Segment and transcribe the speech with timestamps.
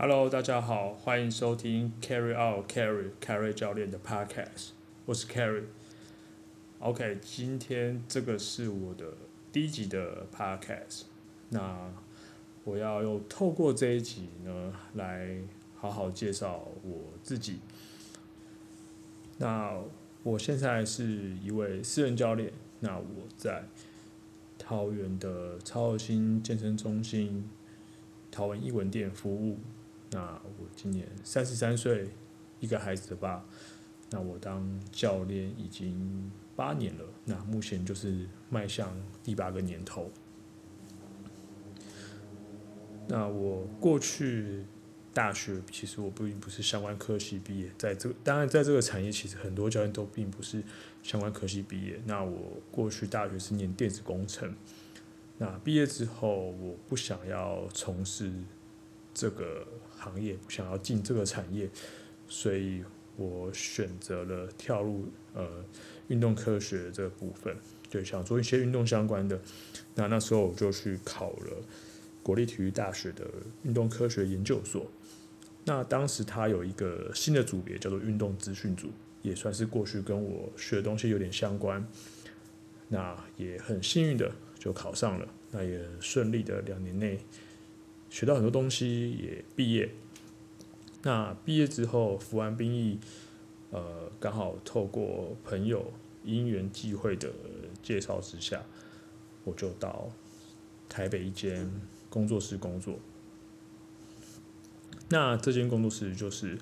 [0.00, 4.68] Hello，大家好，欢迎收听 Carry Out Carry Carry 教练的 Podcast，
[5.04, 5.64] 我是 Carry。
[6.78, 9.06] OK，今天这个是我的
[9.50, 11.06] 第一集的 Podcast，
[11.48, 11.92] 那
[12.62, 15.36] 我要用透过这一集呢，来
[15.74, 17.58] 好好介绍我自己。
[19.38, 19.76] 那
[20.22, 23.64] 我现在是一位私人教练，那我在
[24.56, 27.50] 桃园的超核心健身中心
[28.30, 29.58] 桃园一文店服务。
[30.10, 30.20] 那
[30.58, 32.08] 我今年三十三岁，
[32.60, 33.44] 一个孩子的爸。
[34.10, 38.90] 那我当教练已经八年了，那目前就是迈向
[39.22, 40.10] 第八个年头。
[43.06, 44.64] 那我过去
[45.12, 50.62] 大学其实我并不是相关科系毕业，在这当然在这个产业，其实很多教练都并不是
[51.02, 52.00] 相关科系毕业。
[52.06, 54.54] 那我过去大学是念电子工程，
[55.36, 58.32] 那毕业之后我不想要从事
[59.12, 59.66] 这个
[59.98, 61.68] 行业，想要进这个产业，
[62.28, 62.82] 所以
[63.16, 65.64] 我选择了跳入呃
[66.06, 67.56] 运动科学这个部分，
[67.90, 69.40] 就想做一些运动相关的。
[69.94, 71.56] 那那时候我就去考了
[72.22, 73.26] 国立体育大学的
[73.64, 74.86] 运动科学研究所。
[75.64, 78.88] 那当时它有一个新的组别叫做运动资讯组，
[79.22, 81.86] 也算是过去跟我学的东西有点相关。
[82.88, 87.18] 那也很幸运的就考上了，那也顺利的两年内。
[88.10, 89.90] 学到很多东西，也毕业。
[91.02, 92.98] 那毕业之后服完兵役，
[93.70, 95.92] 呃，刚好透过朋友
[96.24, 97.30] 因缘际会的
[97.82, 98.62] 介绍之下，
[99.44, 100.10] 我就到
[100.88, 101.70] 台北一间
[102.10, 102.98] 工作室工作。
[105.10, 106.58] 那这间工作室就是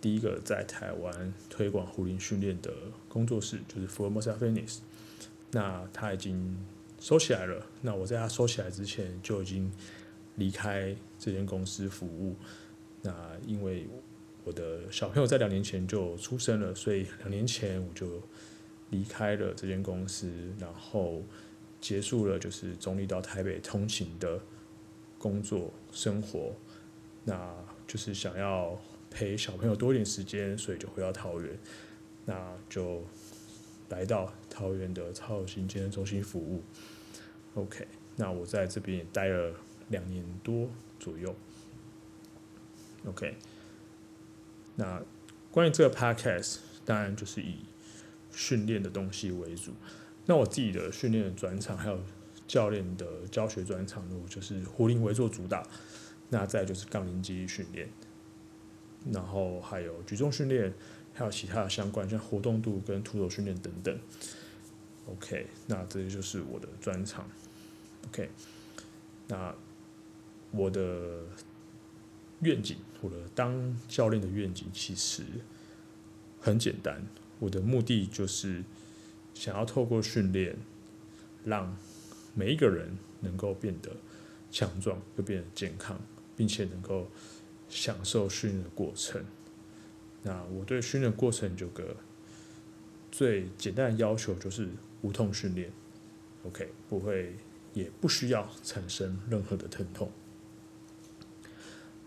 [0.00, 2.72] 第一个在台湾推广胡林训练的
[3.08, 4.78] 工作室，就是 Formosa Fitness。
[5.50, 6.64] 那他已经
[7.00, 7.66] 收起来了。
[7.82, 9.72] 那我在他收起来之前就已经。
[10.36, 12.36] 离开这间公司服务，
[13.02, 13.86] 那因为
[14.44, 18.22] 我的小朋友在两年前就出生了，所以两年前我就
[18.90, 21.22] 离开了这间公司，然后
[21.80, 24.40] 结束了就是中坜到台北通勤的
[25.18, 26.54] 工作生活，
[27.24, 27.54] 那
[27.86, 28.78] 就是想要
[29.10, 31.58] 陪小朋友多一点时间，所以就回到桃园，
[32.26, 33.02] 那就
[33.88, 36.62] 来到桃园的超核心健身中心服务。
[37.54, 39.54] OK，那我在这边也待了。
[39.88, 41.34] 两年多左右
[43.06, 43.36] ，OK。
[44.74, 45.02] 那
[45.50, 47.60] 关于这个 Podcast，当然就是以
[48.32, 49.72] 训练的东西为主。
[50.26, 51.98] 那我自己的训练的专场，还有
[52.46, 55.66] 教练的教学专长呢，就是壶铃为做主打。
[56.28, 57.88] 那再就是杠铃肌训练，
[59.12, 60.74] 然后还有举重训练，
[61.14, 63.96] 还有其他的相关，像活动度跟徒手训练等等。
[65.06, 67.30] OK，那这些就是我的专长。
[68.08, 68.28] OK，
[69.28, 69.54] 那。
[70.56, 71.24] 我的
[72.40, 75.22] 愿景，我的当教练的愿景其实
[76.40, 77.04] 很简单。
[77.38, 78.64] 我的目的就是
[79.34, 80.56] 想要透过训练，
[81.44, 81.76] 让
[82.34, 83.90] 每一个人能够变得
[84.50, 86.00] 强壮，又变得健康，
[86.34, 87.08] 并且能够
[87.68, 89.22] 享受训练的过程。
[90.22, 91.96] 那我对训练过程有个
[93.12, 94.68] 最简单的要求，就是
[95.02, 95.70] 无痛训练。
[96.44, 97.34] OK，不会，
[97.74, 100.10] 也不需要产生任何的疼痛。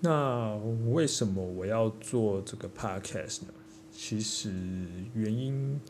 [0.00, 0.54] 那
[0.90, 3.48] 为什么我要做这个 podcast 呢？
[3.90, 4.50] 其实
[5.14, 5.80] 原因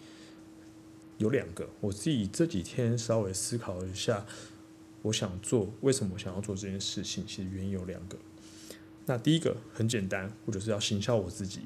[1.19, 4.27] 有两个，我自己这几天稍微思考一下，
[5.03, 7.27] 我想做，为什么我想要做这件事情？
[7.27, 8.17] 其实原因有两个。
[9.07, 11.61] 那第一个很简单，我就是要行销我自己，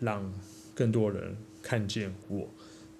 [0.00, 0.32] 让
[0.74, 2.48] 更多人看见我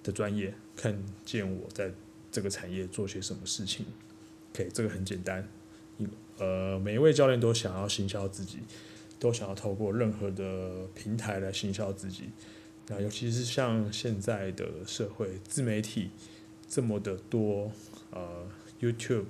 [0.02, 1.92] 的专业，看见我在
[2.30, 3.86] 这个产业做些什么事情。
[4.52, 5.48] OK，这个很简单。
[6.38, 8.58] 呃，每一位教练都想要行销自己，
[9.18, 12.28] 都想要透过任何的平台来行销自己。
[12.88, 16.10] 那尤其是像现在的社会自媒体
[16.68, 17.72] 这么的多，
[18.10, 18.46] 呃
[18.80, 19.24] ，YouTube，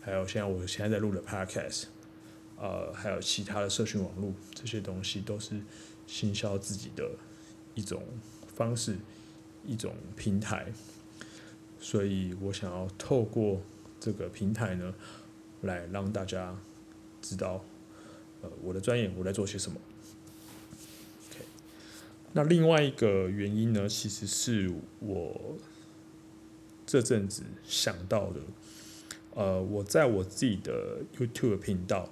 [0.00, 1.84] 还有现在我现在在录的 Podcast，
[2.56, 5.60] 呃，还有其他的社群网络，这些东西都是
[6.06, 7.10] 行销自己的
[7.74, 8.02] 一种
[8.56, 8.96] 方式，
[9.66, 10.72] 一种平台。
[11.78, 13.60] 所以我想要透过
[14.00, 14.94] 这个平台呢。
[15.62, 16.56] 来让大家
[17.20, 17.64] 知道，
[18.42, 19.80] 呃，我的专业我在做些什么。
[21.30, 21.44] OK，
[22.32, 25.56] 那另外一个原因呢，其实是我
[26.86, 28.40] 这阵子想到的。
[29.34, 32.08] 呃，我在我自己的 YouTube 频道，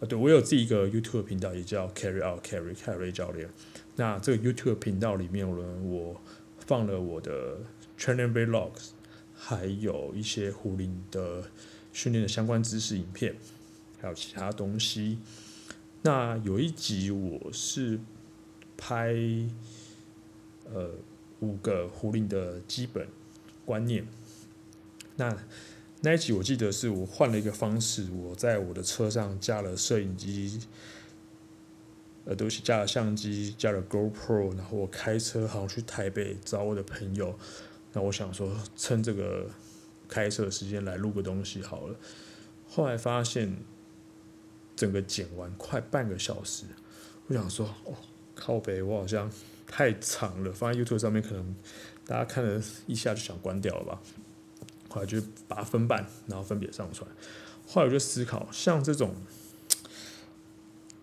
[0.00, 3.48] 呃，对，我有自己一个 YouTube 频道，也叫 Carry Out Carry Carry 教练。
[3.96, 6.20] 那这个 YouTube 频道里面呢，我
[6.58, 7.58] 放了我的
[7.96, 8.90] Training Vlogs，
[9.34, 11.44] 还有一些胡林的。
[11.92, 13.36] 训练的相关知识影片，
[14.00, 15.18] 还有其他东西。
[16.02, 17.98] 那有一集我是
[18.76, 19.14] 拍
[20.72, 20.90] 呃
[21.40, 23.08] 五个壶铃的基本
[23.64, 24.06] 观念。
[25.16, 25.36] 那
[26.02, 30.60] 那一集我记得是我换了一个方式，我在我的车上加了摄影机，
[32.24, 37.36] 呃，都是加了相机，加了 GoPro，然后我开车好像去台北找我的朋友。
[37.92, 39.50] 那我想说，趁这个
[40.08, 41.96] 开车的时间来录个东西好了。
[42.66, 43.56] 后来发现，
[44.74, 46.64] 整个剪完快半个小时，
[47.26, 47.94] 我想说，哦，
[48.34, 49.30] 靠北，我好像
[49.66, 51.54] 太长了，放在 YouTube 上面可能
[52.06, 54.00] 大家看了一下就想关掉了吧。
[54.88, 57.08] 后来就把它分半，然后分别上传。
[57.66, 59.14] 后来我就思考，像这种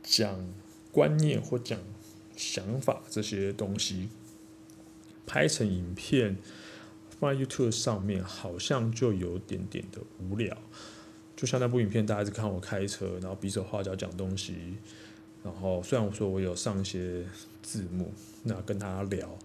[0.01, 0.47] 讲
[0.91, 1.79] 观念或讲
[2.35, 4.09] 想法这些东西，
[5.27, 6.37] 拍成影片
[7.19, 10.57] 放在 YouTube 上面，好像就有点点的无聊。
[11.35, 14.55] 就像那部影片，大家一直看我开车，然后比手画脚讲东西。
[15.43, 17.23] 然后虽然我说我有上一些
[17.61, 18.11] 字幕，
[18.43, 19.37] 那跟大家聊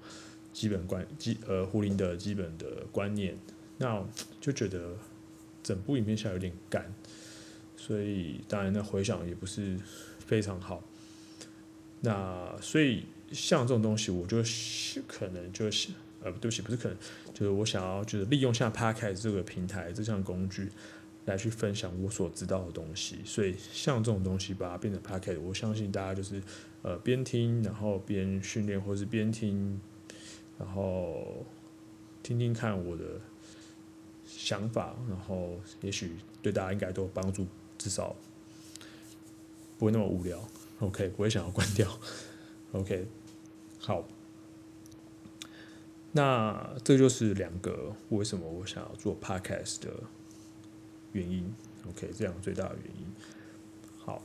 [0.53, 3.37] 基本观基呃胡林的基本的观念。
[3.79, 4.03] 那
[4.41, 4.95] 就觉得
[5.63, 6.95] 整部影片下来有点干，
[7.77, 9.79] 所以当然那回响也不是
[10.27, 10.83] 非常好。
[12.03, 14.43] 那所以像这种东西，我就
[15.09, 15.91] 可能就是
[16.23, 16.97] 呃，对不起，不是可能，
[17.33, 20.71] 就是我想要就是利用下 Podcast 这个平台这项工具
[21.27, 23.19] 来去分享我所知道的东西。
[23.25, 26.43] 所以像这种东西把它变成 Podcast，我相信大家就是
[26.83, 29.81] 呃边听然后边训练，或是边听
[30.59, 31.45] 然后
[32.23, 33.05] 听听看我的。
[34.33, 37.45] 想法，然后也许对大家应该都有帮助，
[37.77, 38.15] 至少
[39.77, 40.49] 不会那么无聊。
[40.79, 41.99] OK，不会想要关掉。
[42.71, 43.05] OK，
[43.81, 44.07] 好，
[46.13, 49.91] 那这就是两个为什么我想要做 Podcast 的
[51.13, 51.53] 原因。
[51.89, 53.07] OK，这样最大的原因。
[53.99, 54.23] 好，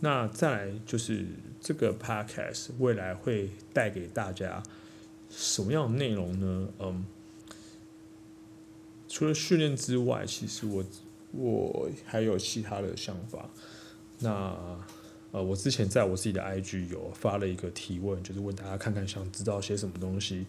[0.00, 1.26] 那再来就是
[1.60, 4.62] 这个 Podcast 未来会带给大家
[5.28, 6.68] 什么样的内容呢？
[6.78, 7.04] 嗯。
[9.08, 10.84] 除了训练之外，其实我
[11.32, 13.50] 我还有其他的想法。
[14.20, 14.56] 那
[15.32, 20.46] 呃，我之前在我自己的 IG 有发了一个提问，就是问大家看看想知道些什么东西，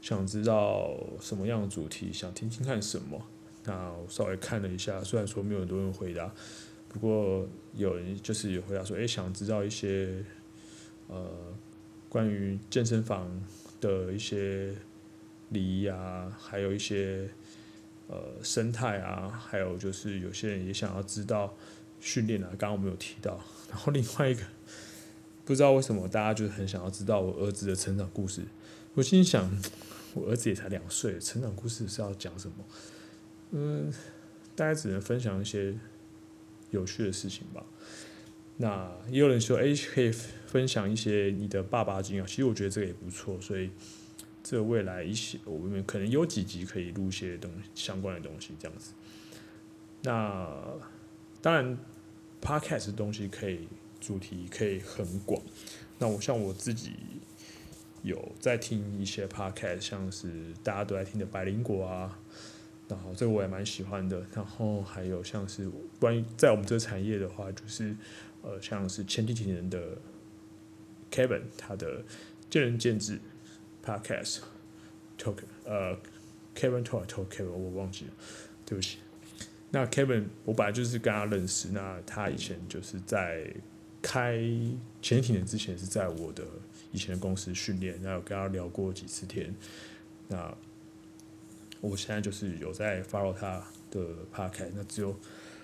[0.00, 3.20] 想知道什么样的主题，想听听看什么。
[3.64, 6.32] 那我稍微看了一下，虽然说没有很多人回答，
[6.88, 10.24] 不过有人就是有回答说，诶，想知道一些
[11.08, 11.30] 呃
[12.08, 13.28] 关于健身房
[13.80, 14.74] 的一些
[15.50, 17.28] 礼仪啊，还有一些。
[18.12, 21.54] 呃，生态啊，还有就是有些人也想要知道
[22.00, 23.40] 训练啊，刚刚我们有提到。
[23.68, 24.42] 然后另外一个，
[25.44, 28.42] 不知道为什么大家就是很想要知道我儿子的成长故事。
[28.94, 29.50] 我心想，
[30.14, 32.64] 我儿子也才两岁，成长故事是要讲什么？
[33.52, 33.92] 嗯，
[34.54, 35.74] 大家只能分享一些
[36.70, 37.64] 有趣的事情吧。
[38.56, 42.26] 那也有人说，哎，可以分享一些你的爸爸经验。
[42.26, 43.70] 其实我觉得这个也不错，所以。
[44.42, 48.92] 这未来一些，我们可能有几集可以录一些东相关的东西，这样子。
[50.02, 50.48] 那
[51.42, 51.78] 当然
[52.40, 53.68] ，Podcast 的东西可以
[54.00, 55.40] 主题可以很广。
[55.98, 56.94] 那我像我自己
[58.02, 62.18] 有在听一些 Podcast，像是大家都在听的百灵果啊，
[62.88, 64.24] 然后这个我也蛮喜欢的。
[64.34, 67.96] 然后还有像是关于在我们这个产业的话，就是
[68.42, 69.98] 呃，像是前提体能的
[71.10, 72.02] Kevin，他的
[72.48, 73.18] 见仁见智。
[73.82, 75.96] Podcast，talk，呃
[76.54, 78.12] ，Kevin talk talk Kevin，我忘记了，
[78.66, 78.98] 对不起。
[79.70, 83.50] 那 Kevin，我本来就是跟他认识，那他以前就是在
[84.02, 84.38] 开
[85.02, 86.44] 前几年之前是在我的
[86.92, 89.54] 以前的公司训练，然后有跟他聊过几次天。
[90.28, 90.54] 那
[91.80, 94.00] 我现在就是有在 follow 他的
[94.34, 95.16] Podcast，那只有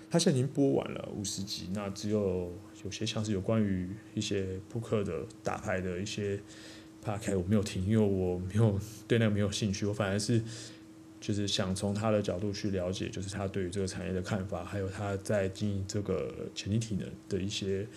[0.09, 2.51] 他现在已经播完了五十集，那只有
[2.83, 6.39] 有些像是有关于一些扑克的打牌的一些。
[7.37, 8.77] 我没有听，因为我没有
[9.07, 9.85] 对那个没有兴趣。
[9.85, 10.43] 我反而是
[11.21, 17.87] 就是想从他的角度去了解，就是他对于这个产业的看法，还有他在经营这个潜力体能的一些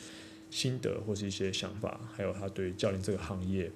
[0.50, 3.70] 心得或是一些想法，还有他对教练这个行业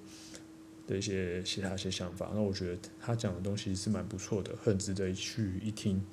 [0.87, 2.31] 的一些其他一些想法。
[2.35, 6.04] 那我觉得他讲的东西是蛮不错的，很值得去一听。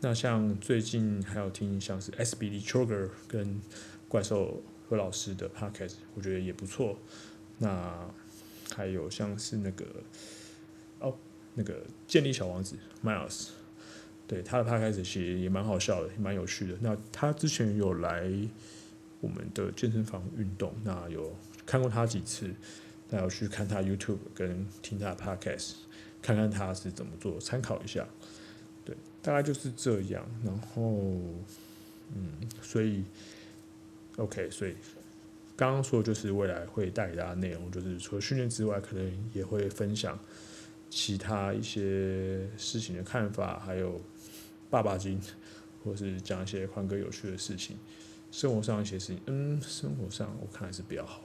[0.00, 3.60] 那像最近还有听像是 SBD Choker 跟
[4.08, 6.98] 怪兽何老师的 Podcast，我觉得也不错。
[7.58, 8.08] 那
[8.74, 9.86] 还有像是那个
[11.00, 11.16] 哦，
[11.54, 13.48] 那个健力小王子 Miles，
[14.26, 16.76] 对他的 podcast 其实也蛮好笑的，也蛮有趣的。
[16.80, 18.30] 那他之前有来
[19.26, 21.34] 我们的健身房运动，那有
[21.66, 22.48] 看过他几次，
[23.10, 25.72] 那有去看他 YouTube 跟听他的 podcast，
[26.22, 28.06] 看看他是怎么做，参考一下。
[28.84, 30.24] 对，大概就是这样。
[30.44, 30.92] 然后，
[32.14, 33.02] 嗯，所以
[34.16, 34.76] ，OK，所以
[35.56, 40.16] 刚刚说就是未来会带给大家内容，就是除了训练之外，可能也会分享
[40.88, 44.00] 其他一些事情的看法，还有
[44.70, 45.20] 爸爸经，
[45.82, 47.76] 或是讲一些宽哥有趣的事情。
[48.30, 51.24] 生活上一些事情，嗯，生活上我看还是比较好。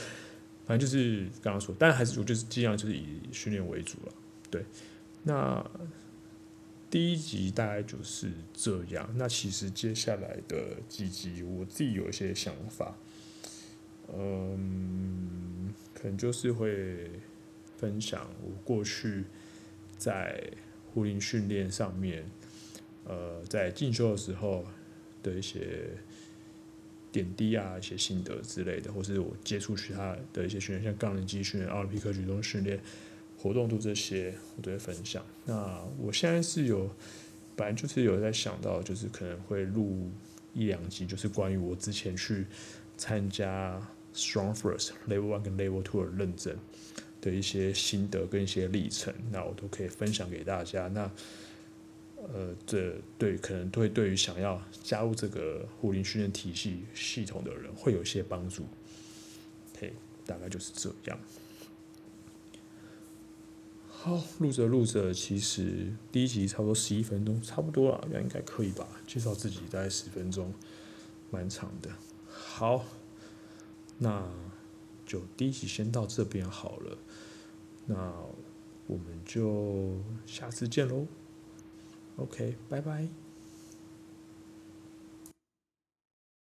[0.66, 4.12] 反正就是刚刚说，但还是我就是尽量就是以训练为主了。
[4.50, 4.64] 对，
[5.22, 5.64] 那
[6.90, 9.08] 第一集大概就是这样。
[9.16, 12.94] 那其实接下来的几集，我自己有一些想法，
[14.14, 17.10] 嗯，可能就是会
[17.78, 19.24] 分享我过去
[19.96, 20.42] 在
[20.92, 22.24] 护林训练上面，
[23.04, 24.66] 呃，在进修的时候
[25.22, 25.90] 的一些。
[27.18, 32.78] 点滴啊，一些心得之类的，或是我接触其他的一些训练，像杠铃肌训练、奥林匹克举重训练、
[33.36, 35.24] 活动度这些，我都会分享。
[35.44, 36.88] 那我现在是有，
[37.56, 40.10] 本来就是有在想到，就是可能会录
[40.54, 42.46] 一两集，就是关于我之前去
[42.96, 43.80] 参加
[44.14, 46.56] Strong First Level One 跟 Level Two 的认证
[47.20, 50.88] 的一些心得跟一些历程，那我都可以分享给大家。
[50.88, 51.10] 那
[52.32, 58.66] 呃，这对可能会对于想要加入这个护林训练体系系统的人会有些帮助。
[59.80, 59.92] 嘿
[60.26, 61.18] 大概就是这样。
[63.88, 68.86] 好，录着录着，其实第一集差不多十一分钟，差不多了，那应该可以吧？
[69.06, 70.52] 介绍自己大概十分钟，
[71.30, 71.90] 蛮长的。
[72.28, 72.84] 好，
[73.98, 74.24] 那
[75.04, 76.98] 就第一集先到这边好了。
[77.86, 78.12] 那
[78.86, 79.96] 我们就
[80.26, 81.06] 下次见喽。
[82.18, 83.27] OK，拜拜。